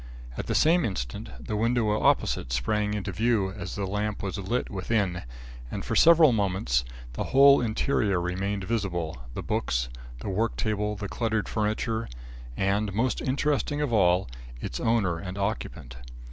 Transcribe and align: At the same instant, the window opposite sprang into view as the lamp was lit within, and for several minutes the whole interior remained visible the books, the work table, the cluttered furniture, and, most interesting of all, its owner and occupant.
At 0.35 0.47
the 0.47 0.55
same 0.55 0.83
instant, 0.83 1.29
the 1.39 1.55
window 1.55 1.91
opposite 2.01 2.51
sprang 2.51 2.95
into 2.95 3.11
view 3.11 3.51
as 3.51 3.75
the 3.75 3.85
lamp 3.85 4.23
was 4.23 4.39
lit 4.39 4.71
within, 4.71 5.21
and 5.69 5.85
for 5.85 5.95
several 5.95 6.31
minutes 6.31 6.83
the 7.13 7.25
whole 7.25 7.61
interior 7.61 8.19
remained 8.19 8.63
visible 8.63 9.17
the 9.35 9.43
books, 9.43 9.89
the 10.21 10.29
work 10.29 10.55
table, 10.55 10.95
the 10.95 11.07
cluttered 11.07 11.47
furniture, 11.47 12.09
and, 12.57 12.93
most 12.95 13.21
interesting 13.21 13.79
of 13.79 13.93
all, 13.93 14.27
its 14.59 14.79
owner 14.79 15.19
and 15.19 15.37
occupant. 15.37 15.97